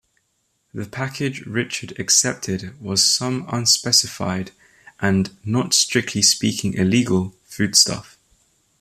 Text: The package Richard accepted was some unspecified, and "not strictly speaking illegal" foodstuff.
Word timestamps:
The 0.73 0.87
package 0.87 1.41
Richard 1.45 1.93
accepted 1.99 2.75
was 2.81 3.03
some 3.05 3.45
unspecified, 3.49 4.49
and 4.99 5.29
"not 5.45 5.75
strictly 5.75 6.23
speaking 6.23 6.73
illegal" 6.73 7.35
foodstuff. 7.43 8.17